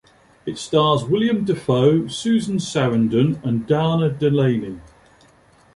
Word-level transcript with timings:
It 0.47 0.57
stars 0.57 1.03
Willem 1.03 1.45
Dafoe, 1.45 2.07
Susan 2.07 2.57
Sarandon, 2.57 3.39
and 3.43 3.67
Dana 3.67 4.09
Delany. 4.09 4.81